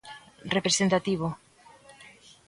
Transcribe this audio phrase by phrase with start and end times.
[0.55, 1.27] Representativo.